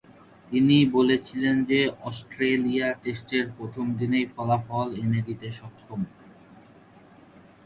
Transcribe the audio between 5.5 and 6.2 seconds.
সক্ষম।